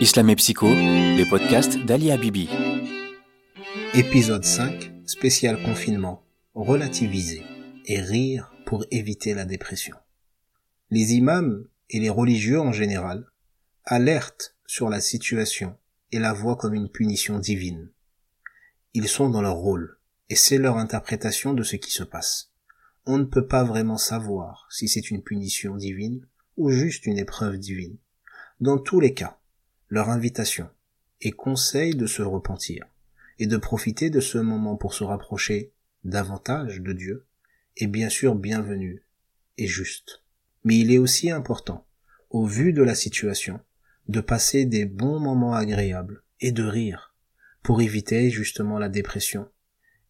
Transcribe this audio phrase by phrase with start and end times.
[0.00, 2.48] Islam et Psycho, les podcasts d'Ali Habibi.
[3.92, 6.24] Épisode 5, spécial confinement,
[6.54, 7.42] relativiser
[7.84, 9.94] et rire pour éviter la dépression.
[10.90, 13.26] Les imams et les religieux en général
[13.84, 15.76] alertent sur la situation
[16.12, 17.90] et la voient comme une punition divine.
[18.94, 19.98] Ils sont dans leur rôle
[20.30, 22.52] et c'est leur interprétation de ce qui se passe.
[23.04, 26.26] On ne peut pas vraiment savoir si c'est une punition divine
[26.56, 27.98] ou juste une épreuve divine.
[28.60, 29.39] Dans tous les cas,
[29.90, 30.68] leur invitation
[31.20, 32.86] et conseil de se repentir
[33.40, 35.72] et de profiter de ce moment pour se rapprocher
[36.04, 37.26] davantage de Dieu
[37.76, 39.02] est bien sûr bienvenu
[39.58, 40.22] et juste.
[40.62, 41.86] Mais il est aussi important,
[42.30, 43.60] au vu de la situation,
[44.08, 47.14] de passer des bons moments agréables et de rire
[47.62, 49.48] pour éviter justement la dépression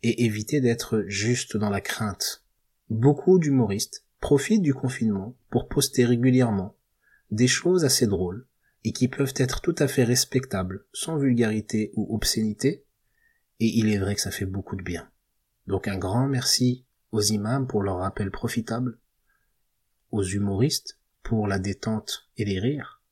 [0.03, 2.45] et éviter d'être juste dans la crainte.
[2.91, 6.77] Beaucoup d'humoristes profitent du confinement pour poster régulièrement
[7.31, 8.47] des choses assez drôles
[8.85, 12.85] et qui peuvent être tout à fait respectables, sans vulgarité ou obscénité,
[13.61, 15.11] et il est vrai que ça fait beaucoup de bien.
[15.67, 18.99] Donc un grand merci aux imams pour leur rappel profitable,
[20.11, 23.03] aux humoristes pour la détente et les rires.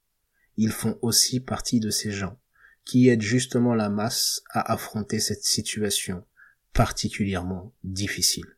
[0.57, 2.39] Ils font aussi partie de ces gens
[2.85, 6.25] qui aident justement la masse à affronter cette situation
[6.73, 8.57] particulièrement difficile.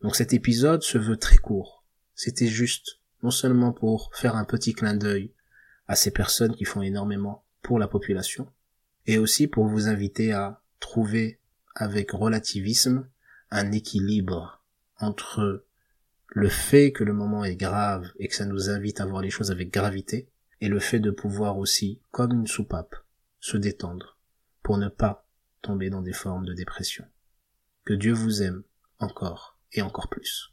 [0.00, 1.84] Donc cet épisode se veut très court.
[2.14, 5.33] C'était juste, non seulement pour faire un petit clin d'œil
[5.88, 8.48] à ces personnes qui font énormément pour la population,
[9.06, 11.38] et aussi pour vous inviter à trouver
[11.74, 13.08] avec relativisme
[13.50, 14.62] un équilibre
[14.98, 15.64] entre
[16.28, 19.30] le fait que le moment est grave et que ça nous invite à voir les
[19.30, 20.28] choses avec gravité,
[20.60, 22.96] et le fait de pouvoir aussi, comme une soupape,
[23.40, 24.18] se détendre
[24.62, 25.26] pour ne pas
[25.60, 27.04] tomber dans des formes de dépression.
[27.84, 28.62] Que Dieu vous aime
[28.98, 30.42] encore et encore plus.